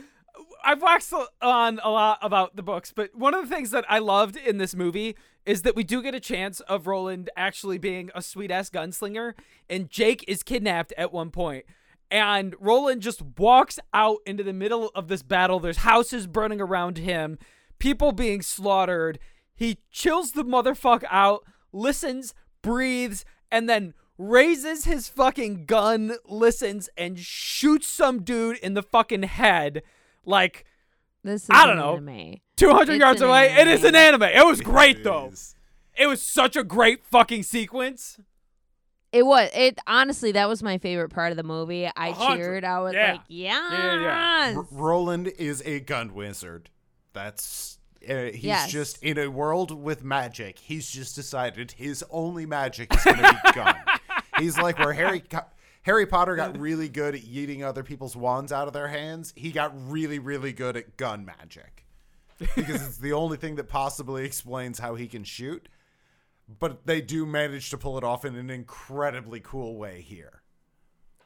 [0.69, 4.01] I've waxed on a lot about the books, but one of the things that I
[4.01, 8.11] loved in this movie is that we do get a chance of Roland actually being
[8.17, 9.35] a sweet ass gunslinger,
[9.71, 11.67] and Jake is kidnapped at one point.
[12.11, 15.61] And Roland just walks out into the middle of this battle.
[15.61, 17.39] There's houses burning around him,
[17.79, 19.21] people being slaughtered.
[19.55, 27.21] He chills the motherfucker out, listens, breathes, and then raises his fucking gun, listens, and
[27.21, 29.85] shoots some dude in the fucking head
[30.27, 30.65] like
[31.25, 31.93] This is I don't an know.
[31.95, 32.41] anime.
[32.57, 33.55] 200 It's yards an away.
[33.59, 34.23] It is an anime.
[34.23, 34.39] anime.
[34.39, 35.31] It was great, though.
[35.33, 35.55] Jeez.
[35.97, 38.19] It was such a great fucking sequence.
[39.13, 41.89] It was it honestly that was my favorite part of the movie.
[41.97, 42.37] I hundred.
[42.45, 42.65] cheered.
[42.65, 43.13] I was Yeah.
[43.13, 43.73] like, yes.
[43.73, 44.01] yeah,
[44.51, 44.57] yeah.
[44.59, 46.69] R- Roland is a gun wizard.
[47.15, 48.71] That's uh, he's Yes.
[48.71, 50.59] just in a world with magic.
[50.59, 53.75] He's just decided his only magic is going to be gun.
[54.39, 55.47] he's like where Harry Co-
[55.87, 59.33] Harry Potter got really good at yeeting other people's wands out of their hands.
[59.37, 61.87] He got really really good at gun magic
[62.57, 65.69] because it's the only thing that possibly explains how he can shoot.
[66.49, 70.43] But they do manage to pull it off in an incredibly cool way here.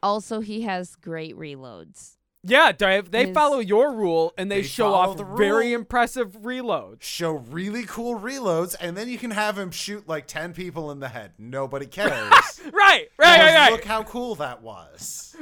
[0.03, 2.17] Also, he has great reloads.
[2.43, 6.33] Yeah, Dave, they His- follow your rule and they, They show off the very impressive
[6.41, 7.03] reloads.
[7.03, 11.01] show really cool reloads, and then you can have him shoot like 10 people in
[11.01, 11.33] the head.
[11.39, 12.11] Nobody cares.
[12.11, 13.73] Right, right, Because right, right.
[13.73, 15.37] Look how cool that was.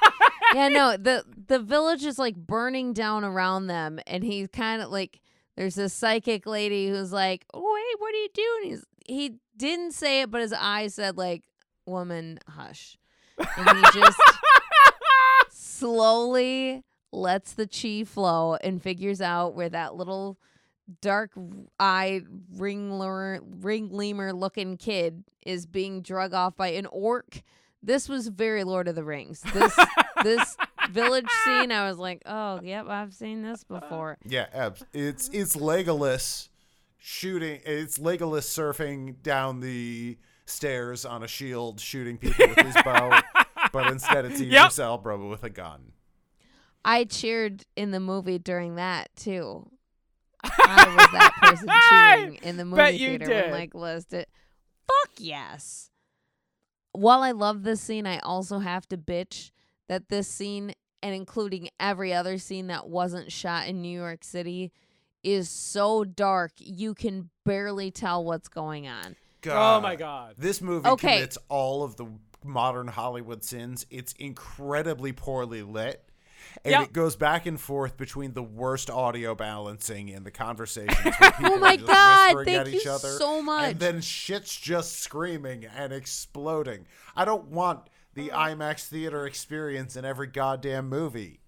[0.54, 4.90] yeah, no, the the village is like burning down around them, and he's kind of
[4.90, 5.20] like
[5.56, 9.92] there's this psychic lady who's like, "Oh, hey, what are you doing?" He's he didn't
[9.92, 11.42] say it, but his eyes said like,
[11.86, 12.98] "Woman, hush,"
[13.38, 14.18] and he just
[15.52, 20.38] slowly lets the chi flow and figures out where that little
[21.00, 21.30] dark
[21.78, 22.24] eyed
[22.56, 27.42] ringler ring lemur looking kid is being drug off by an orc.
[27.82, 29.42] This was very Lord of the Rings.
[29.52, 29.76] This
[30.22, 30.56] this
[30.90, 34.18] village scene, I was like, oh yep, I've seen this before.
[34.24, 36.48] Yeah, it's it's Legolas
[36.98, 37.60] shooting.
[37.64, 43.20] It's Legolas surfing down the stairs on a shield, shooting people with his bow.
[43.72, 44.48] But instead, it's Yep.
[44.66, 45.92] Idris Elba with a gun.
[46.84, 49.68] I cheered in the movie during that too.
[50.44, 53.50] I was that person cheering in the movie Bet you theater did.
[53.52, 54.26] when Legolas did.
[54.88, 55.90] Fuck yes.
[56.92, 59.50] While I love this scene, I also have to bitch
[59.88, 64.72] that this scene, and including every other scene that wasn't shot in New York City,
[65.22, 69.14] is so dark you can barely tell what's going on.
[69.48, 70.34] Oh my god.
[70.36, 71.14] This movie Okay.
[71.16, 72.06] commits all of the
[72.44, 73.86] modern Hollywood sins.
[73.90, 76.04] It's incredibly poorly lit.
[76.64, 76.82] And Yep.
[76.82, 81.76] it goes back and forth between the worst audio balancing and the conversations Oh my
[81.76, 83.08] god, whispering thank at you each other.
[83.16, 83.70] so much.
[83.72, 86.86] And then shit's just screaming and exploding.
[87.16, 91.40] I don't want the IMAX theater experience in every goddamn movie.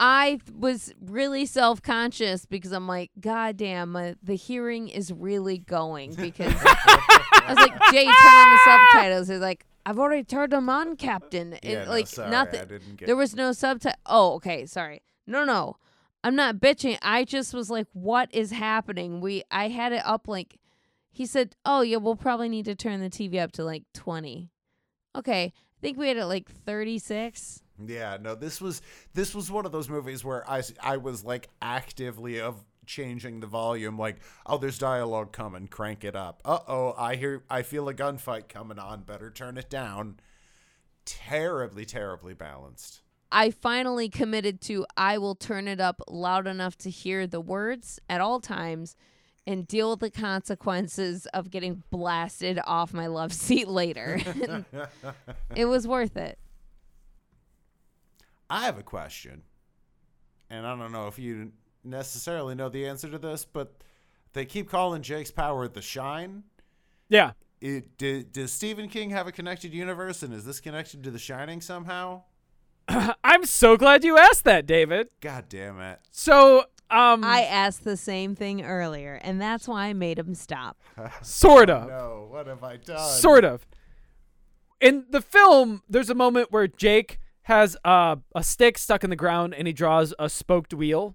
[0.00, 5.58] I was really self conscious because I'm like, God damn, uh, the hearing is really
[5.58, 6.14] going.
[6.14, 9.28] Because I was like, Jay, turn on the subtitles.
[9.28, 11.54] He's like, I've already turned them on, Captain.
[11.54, 13.98] It, Yeah, no, like, sorry, not I didn't get there was no subtitle.
[14.04, 15.00] Oh, okay, sorry.
[15.26, 15.76] No, no,
[16.22, 16.98] I'm not bitching.
[17.00, 19.22] I just was like, what is happening?
[19.22, 20.58] We, I had it up like,
[21.10, 24.50] he said, oh yeah, we'll probably need to turn the TV up to like 20.
[25.16, 27.62] Okay, I think we had it like 36.
[27.86, 28.82] Yeah, no, this was
[29.14, 33.46] this was one of those movies where I I was like actively of changing the
[33.46, 37.94] volume like oh there's dialogue coming crank it up uh-oh i hear i feel a
[37.94, 40.18] gunfight coming on better turn it down
[41.04, 46.88] terribly terribly balanced I finally committed to I will turn it up loud enough to
[46.88, 48.96] hear the words at all times
[49.46, 54.18] and deal with the consequences of getting blasted off my love seat later.
[55.54, 56.38] it was worth it.
[58.48, 59.42] i have a question
[60.48, 61.52] and i don't know if you
[61.88, 63.72] necessarily know the answer to this but
[64.32, 66.42] they keep calling jake's power the shine
[67.08, 67.32] Yeah.
[67.60, 71.18] it, did, does stephen king have a connected universe and is this connected to the
[71.18, 72.22] shining somehow
[73.22, 75.08] I'm so glad you asked that, David.
[75.20, 79.92] god damn it So, um, I asked the same thing earlier, and that's why I
[79.92, 80.78] made him stop.
[81.22, 81.86] sort of.
[81.88, 83.66] no what have i done Sort of.
[84.80, 89.16] In the film, there's a moment where Jake has uh, a stick stuck in the
[89.16, 91.14] ground and he draws a spoked wheel.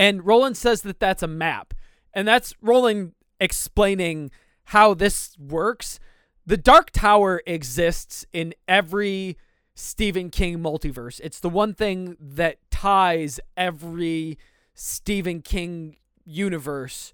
[0.00, 1.74] And Roland says that that's a map.
[2.14, 4.30] And that's Roland explaining
[4.64, 6.00] how this works.
[6.46, 9.36] The Dark Tower exists in every
[9.74, 11.20] Stephen King multiverse.
[11.22, 14.38] It's the one thing that ties every
[14.72, 17.12] Stephen King universe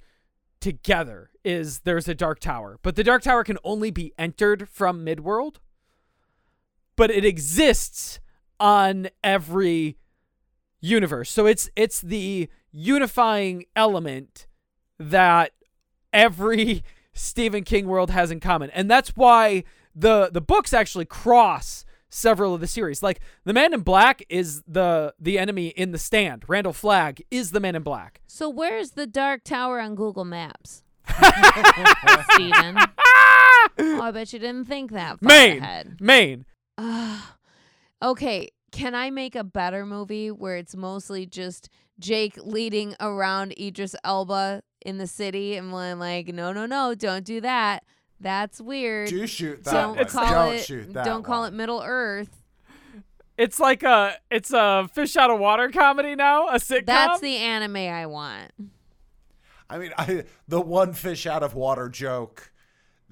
[0.60, 5.04] together is there's a dark tower but the dark tower can only be entered from
[5.04, 5.56] midworld
[6.96, 8.18] but it exists
[8.58, 9.96] on every
[10.80, 14.46] universe so it's it's the unifying element
[14.98, 15.52] that
[16.12, 16.84] every
[17.14, 22.54] Stephen King world has in common and that's why the the books actually cross several
[22.54, 26.44] of the series like the man in black is the the enemy in the stand
[26.48, 30.82] Randall Flagg is the man in black So where's the Dark Tower on Google Maps?
[32.32, 32.76] Steven.
[33.78, 35.96] Oh, I bet you didn't think that far Maine ahead.
[36.00, 36.46] Maine
[36.78, 37.36] Ah,
[38.02, 43.94] okay, can I make a better movie where it's mostly just Jake leading around Idris
[44.04, 47.84] Elba in the city and being like, no, no, no, don't do that.
[48.20, 49.08] That's weird.
[49.08, 50.06] do shoot that don't one.
[50.06, 50.64] call don't it.
[50.64, 51.52] shoot that don't call one.
[51.52, 52.42] it Middle Earth.
[53.36, 56.86] It's like a it's a fish out of water comedy now, a sitcom.
[56.86, 58.52] That's the anime I want.
[59.68, 62.52] I mean, I, the one fish out of water joke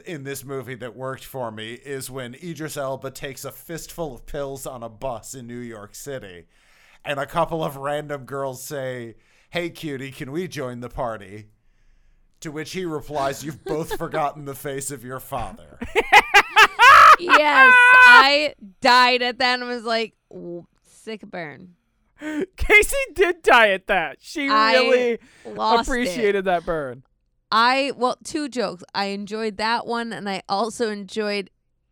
[0.05, 4.27] in this movie that worked for me is when Idris Elba takes a fistful of
[4.27, 6.45] pills on a bus in New York City,
[7.05, 9.15] and a couple of random girls say,
[9.51, 11.49] "Hey, cutie, can we join the party?"
[12.41, 15.79] To which he replies, "You've both forgotten the face of your father."
[17.19, 17.73] yes,
[18.07, 20.15] I died at that and was like,
[20.85, 21.75] sick burn.
[22.57, 24.19] Casey did die at that.
[24.21, 25.93] She I really Lost it.
[25.93, 27.03] appreciated that burn.
[27.51, 28.85] I well, two jokes.
[28.95, 31.51] I enjoyed that one, and I also enjoyed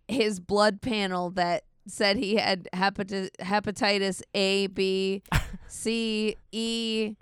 [0.08, 5.22] his blood panel that said he had hepati- hepatitis A, B,
[5.68, 7.14] C, E,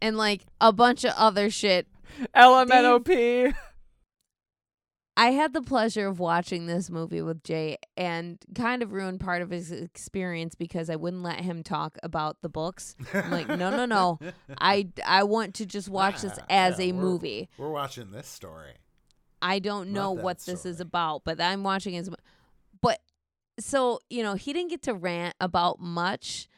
[0.00, 1.86] and like a bunch of other shit.
[2.34, 3.54] LMNOP.
[5.18, 9.42] I had the pleasure of watching this movie with Jay and kind of ruined part
[9.42, 12.94] of his experience because I wouldn't let him talk about the books.
[13.12, 14.20] I'm like, no, no, no.
[14.60, 17.48] I, I want to just watch this Ah, as yeah, a we're- movie.
[17.58, 18.74] We're watching this story.
[19.42, 22.10] I don't know what this is about, but I'm watching his.
[22.80, 23.00] But
[23.58, 26.48] so you know, he didn't get to rant about much.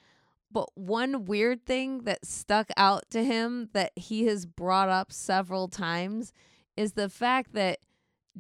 [0.53, 5.69] But one weird thing that stuck out to him that he has brought up several
[5.69, 6.33] times
[6.77, 7.79] is the fact that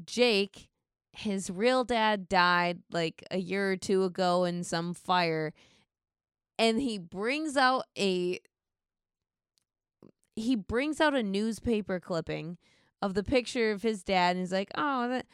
[0.04, 0.68] Jake,
[1.12, 5.52] his real dad, died like a year or two ago in some fire,
[6.58, 8.40] and he brings out a
[10.36, 12.56] he brings out a newspaper clipping
[13.02, 15.26] of the picture of his dad and he's like, "Oh, that."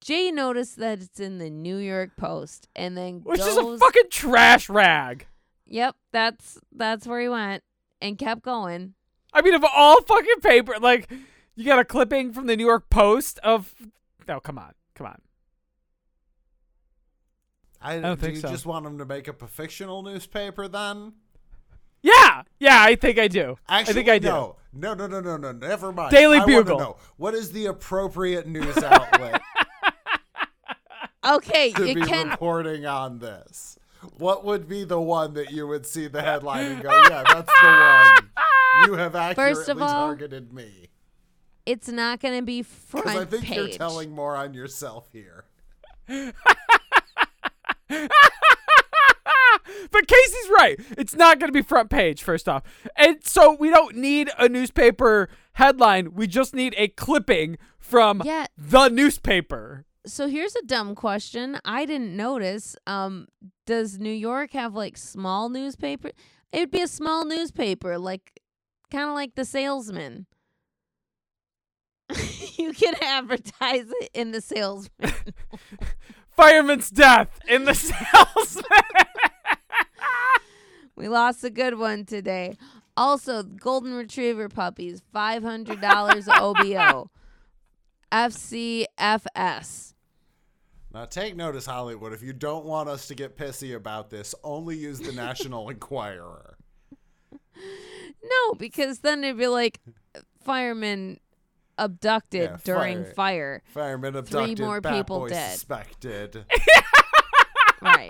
[0.00, 3.78] Jay noticed that it's in the New York Post and then Which goes, is a
[3.78, 5.26] fucking trash rag.
[5.66, 7.62] "Yep, that's that's where he went."
[8.00, 8.94] And kept going.
[9.32, 11.10] I mean, of all fucking paper, like
[11.56, 13.74] you got a clipping from the New York Post of.
[14.26, 15.20] No, come on, come on.
[17.80, 18.48] I, don't do think you so.
[18.48, 21.12] just want them to make up a fictional newspaper then?
[22.00, 23.58] Yeah, yeah, I think I do.
[23.68, 24.28] Actually, I think I do.
[24.28, 25.52] No, no, no, no, no, no.
[25.52, 26.10] Never mind.
[26.10, 26.78] Daily I Bugle.
[26.78, 29.40] No, what is the appropriate news outlet
[31.26, 33.78] Okay, to you be can reporting on this?
[34.18, 37.50] what would be the one that you would see the headline and go, yeah, that's
[37.60, 38.30] the one.
[38.86, 40.88] You have accurately First of all, targeted me.
[41.66, 43.14] It's not going to be front page.
[43.14, 43.56] Because I think page.
[43.56, 45.44] you're telling more on yourself here.
[46.08, 46.32] but
[50.06, 50.78] Casey's right.
[50.98, 52.62] It's not going to be front page, first off.
[52.96, 56.14] And so we don't need a newspaper headline.
[56.14, 58.46] We just need a clipping from Yeah.
[58.56, 59.84] the newspaper.
[60.06, 61.58] So here's a dumb question.
[61.64, 62.76] I didn't notice.
[62.86, 63.26] Um,
[63.66, 66.10] does New York have like small newspaper?
[66.52, 68.40] It'd be a small newspaper, like
[68.90, 70.26] kind of like the salesman.
[72.56, 75.12] you can advertise it in the salesman.
[76.36, 78.64] Fireman's death in the salesman.
[80.96, 82.56] we lost a good one today.
[82.96, 87.10] Also, golden retriever puppies, five hundred dollars OBO.
[88.12, 89.94] FCFS.
[90.92, 92.12] Now, take notice, Hollywood.
[92.12, 96.56] If you don't want us to get pissy about this, only use the National Enquirer.
[98.22, 99.80] No, because then it'd be like
[100.44, 101.18] firemen
[101.78, 103.62] abducted Yeah, during fire- fire.
[103.72, 104.60] Firemen abducted.
[104.60, 105.52] more Bat people Boy dead.
[105.52, 106.44] suspected.
[107.82, 108.08] Right.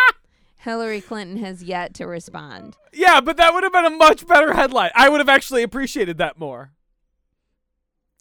[0.60, 2.76] Hillary Clinton has yet to respond.
[2.92, 4.90] yeah, but that would have been a much better headline.
[4.94, 6.72] I would have actually appreciated that more.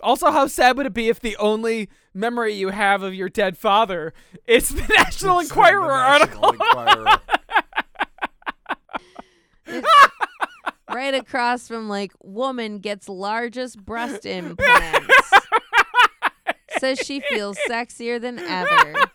[0.02, 3.58] Also, how sad would it be if the only memory you have of your dead
[3.58, 4.14] father
[4.46, 6.50] is the National It's uh, Enquirer the article?
[6.52, 7.20] Enquirer.
[11.00, 15.32] Right across from like woman gets largest breast implants.
[16.78, 18.95] Says she feels sexier than ever.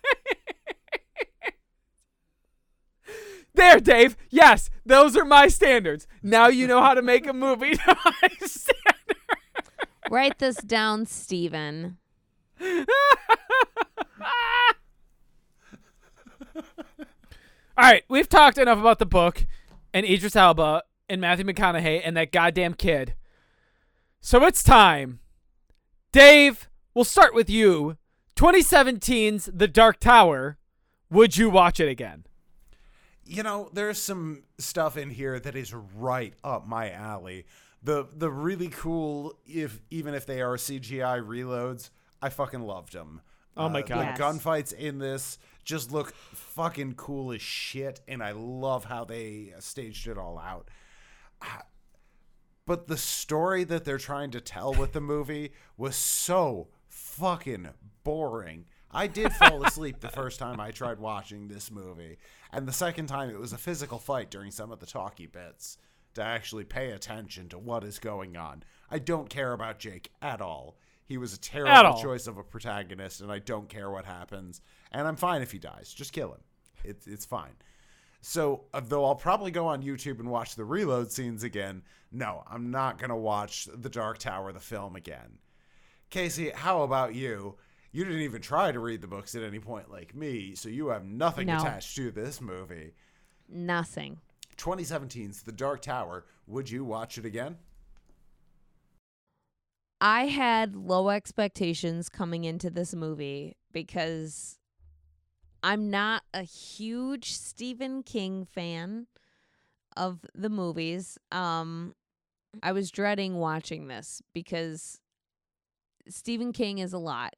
[3.57, 4.17] There, Dave.
[4.31, 6.09] Yes, those are my standards.
[6.23, 8.71] Now you know how to make a movie to my standards.
[10.11, 11.99] Write this down, Steven.
[12.61, 12.77] All
[17.77, 19.47] right, we've talked enough about the book
[19.93, 23.15] and Idris Elba and Matthew McConaughey and that goddamn kid.
[24.21, 25.21] So it's time.
[26.13, 27.97] Dave, we'll start with you.
[28.37, 30.59] 2017's The Dark Tower.
[31.11, 32.25] Would you watch it again?
[33.27, 37.47] you know, there's some stuff in here that is right up my alley.
[37.83, 41.89] The the really cool, if even if they are CGI reloads,
[42.21, 43.23] I fucking loved them.
[43.57, 43.99] Oh my Uh, God.
[44.01, 44.19] The Yes.
[44.19, 50.07] gunfights in this just look fucking cool as shit, and I love how they staged
[50.07, 50.69] it all out.
[52.67, 57.69] But the story that they're trying to tell with the movie was so fucking
[58.05, 58.65] boring.
[58.91, 62.17] I did fall asleep the first time I tried watching this movie,
[62.53, 65.77] and the second time it was a physical fight during some of the talky bits
[66.15, 68.63] to actually pay attention to what is going on.
[68.91, 70.77] I don't care about Jake at all.
[71.05, 74.63] He was a terrible choice of a protagonist, and I don't care what happens.
[74.91, 75.93] And I'm fine if he dies.
[75.93, 76.41] Just kill him.
[76.83, 77.55] It's it's fine.
[78.27, 82.43] So, uh, though I'll probably go on YouTube and watch the reload scenes again, no,
[82.51, 85.41] I'm not going to watch The Dark Tower, the film, again.
[86.09, 87.57] Casey, how about you?
[87.93, 90.89] You didn't even try to read the books at any point like me, so you
[90.89, 91.59] have nothing No.
[91.59, 92.95] attached to this movie.
[93.47, 94.21] Nothing.
[94.57, 96.25] 2017's The Dark Tower.
[96.47, 97.59] Would you watch it again?
[100.01, 104.59] I had low expectations coming into this movie because
[105.65, 109.07] I'm not a huge Stephen King fan
[109.97, 111.19] of the movies.
[111.33, 111.95] Um
[112.63, 115.01] I was dreading watching this because
[116.07, 117.35] Stephen King is a lot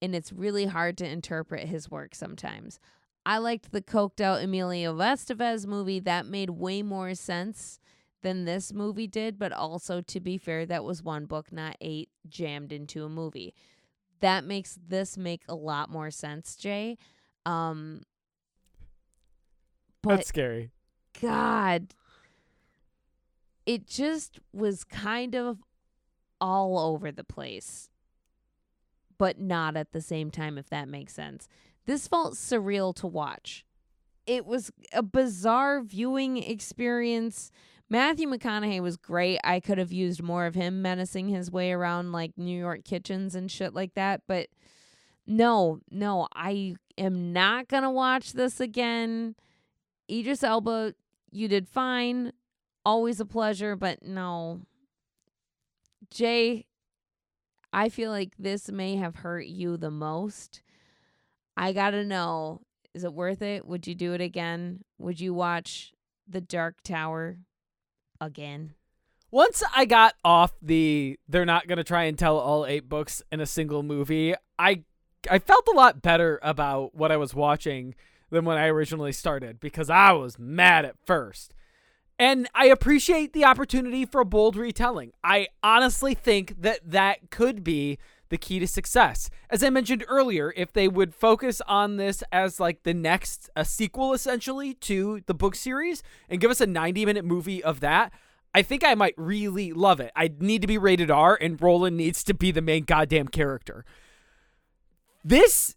[0.00, 2.78] and it's really hard to interpret his work sometimes.
[3.26, 7.80] I liked the coked out Emilio Estevez movie that made way more sense
[8.22, 12.08] than this movie did, but also to be fair, that was one book, not eight
[12.28, 13.54] jammed into a movie.
[14.20, 16.96] That makes this make a lot more sense, Jay.
[17.46, 18.02] Um
[20.02, 20.70] but That's scary.
[21.20, 21.94] God,
[23.64, 25.58] it just was kind of
[26.40, 27.88] all over the place,
[29.16, 31.48] but not at the same time, if that makes sense.
[31.86, 33.64] This felt surreal to watch.
[34.26, 37.50] It was a bizarre viewing experience.
[37.88, 39.38] Matthew McConaughey was great.
[39.44, 43.34] I could have used more of him menacing his way around like New York kitchens
[43.34, 44.48] and shit like that, but
[45.26, 49.34] no, no, I am not going to watch this again.
[50.10, 50.94] Idris Elba,
[51.30, 52.32] you did fine.
[52.84, 54.60] Always a pleasure, but no.
[56.10, 56.66] Jay,
[57.72, 60.62] I feel like this may have hurt you the most.
[61.56, 62.60] I got to know
[62.94, 63.66] is it worth it?
[63.66, 64.84] Would you do it again?
[64.98, 65.92] Would you watch
[66.28, 67.38] The Dark Tower
[68.20, 68.74] again?
[69.32, 73.20] Once I got off the they're not going to try and tell all eight books
[73.32, 74.84] in a single movie, I
[75.30, 77.94] I felt a lot better about what I was watching
[78.30, 81.54] than when I originally started because I was mad at first.
[82.18, 85.12] And I appreciate the opportunity for a bold retelling.
[85.24, 87.98] I honestly think that that could be
[88.28, 89.30] the key to success.
[89.50, 93.64] As I mentioned earlier, if they would focus on this as like the next a
[93.64, 98.12] sequel essentially to the book series and give us a 90 minute movie of that,
[98.54, 100.12] I think I might really love it.
[100.14, 103.84] I need to be rated R and Roland needs to be the main goddamn character.
[105.24, 105.76] This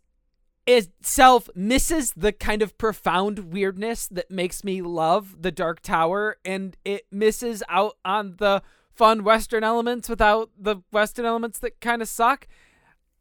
[0.67, 6.75] itself misses the kind of profound weirdness that makes me love the Dark Tower and
[6.83, 8.61] it misses out on the
[8.93, 12.47] fun Western elements without the Western elements that kind of suck.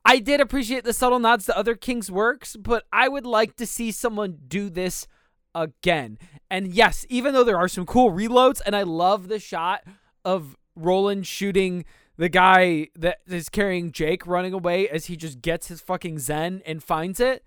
[0.05, 3.67] I did appreciate the subtle nods to other King's works, but I would like to
[3.67, 5.07] see someone do this
[5.55, 6.19] again.
[6.51, 9.83] And yes, even though there are some cool reloads, and I love the shot
[10.25, 11.85] of Roland shooting
[12.17, 16.63] the guy that is carrying Jake running away as he just gets his fucking Zen
[16.65, 17.45] and finds it.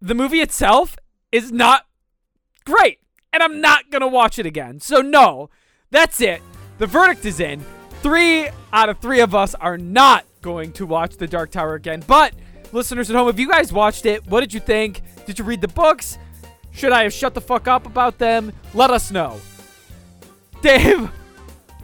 [0.00, 0.96] The movie itself
[1.30, 1.86] is not
[2.64, 3.00] great,
[3.32, 4.80] and I'm not gonna watch it again.
[4.80, 5.50] So, no,
[5.90, 6.42] that's it.
[6.78, 7.64] The verdict is in.
[8.02, 12.02] Three out of three of us are not going to watch The Dark Tower again.
[12.06, 12.34] But,
[12.72, 15.00] listeners at home, if you guys watched it, what did you think?
[15.24, 16.18] Did you read the books?
[16.70, 18.52] Should I have shut the fuck up about them?
[18.74, 19.40] Let us know.
[20.60, 21.10] Dave,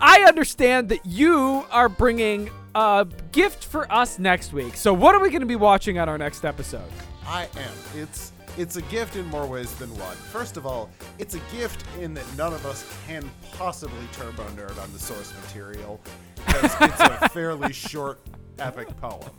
[0.01, 4.77] I understand that you are bringing a gift for us next week.
[4.77, 6.91] So, what are we going to be watching on our next episode?
[7.27, 7.73] I am.
[8.01, 10.17] It's it's a gift in more ways than one.
[10.17, 14.81] First of all, it's a gift in that none of us can possibly turbo nerd
[14.83, 16.01] on the source material
[16.47, 18.21] because it's a fairly short
[18.59, 19.31] epic poem.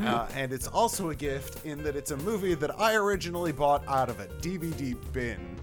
[0.00, 3.86] Uh, and it's also a gift in that it's a movie that I originally bought
[3.86, 5.56] out of a DVD bin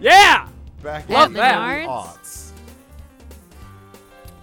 [0.00, 0.48] Yeah!
[0.82, 1.56] back Love in that.
[1.58, 2.45] the early aughts.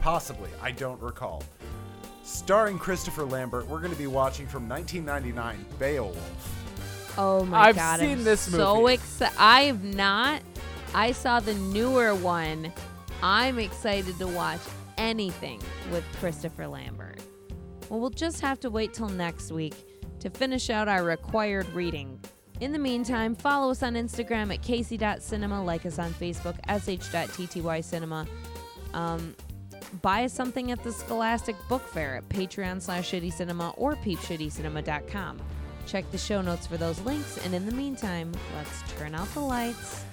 [0.04, 1.44] Possibly, I don't recall.
[2.26, 7.16] Starring Christopher Lambert, we're going to be watching from 1999 Beowulf.
[7.18, 8.02] Oh my I've god!
[8.02, 8.96] seen I'm this so movie.
[8.96, 9.38] excited.
[9.40, 10.42] I have not.
[10.94, 12.74] I saw the newer one.
[13.22, 14.60] I'm excited to watch
[14.98, 17.22] anything with Christopher Lambert.
[17.88, 19.74] Well, we'll just have to wait till next week
[20.20, 22.20] to finish out our required reading.
[22.60, 28.28] In the meantime, follow us on Instagram at casey.cinema, like us on Facebook, sh.ttycinema.
[28.94, 29.34] Um,
[30.02, 35.40] buy something at the Scholastic Book Fair at Patreon slash Shitty Cinema or peepshittycinema.com.
[35.86, 39.42] Check the show notes for those links, and in the meantime, let's turn out the
[39.42, 40.04] lights,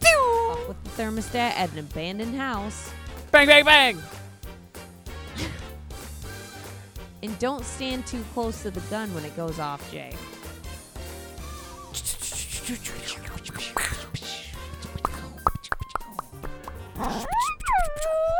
[0.00, 2.90] fuck with the thermostat at an abandoned house,
[3.30, 4.02] Bang, bang, bang!
[7.22, 10.14] and don't stand too close to the gun when it goes off, Jay.